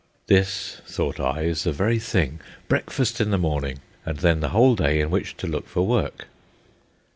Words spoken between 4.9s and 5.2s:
in